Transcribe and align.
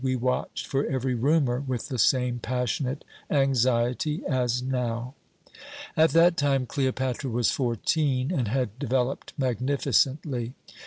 We 0.03 0.15
watched 0.15 0.65
for 0.65 0.83
every 0.87 1.13
rumour 1.13 1.59
with 1.61 1.89
the 1.89 1.99
same 1.99 2.39
passionate 2.39 3.03
anxiety 3.29 4.23
as 4.27 4.63
now. 4.63 5.13
"At 5.95 6.09
that 6.13 6.37
time 6.37 6.65
Cleopatra 6.65 7.29
was 7.29 7.51
fourteen, 7.51 8.31
and 8.31 8.47
had 8.47 8.79
developed 8.79 9.33
magnificently. 9.37 10.55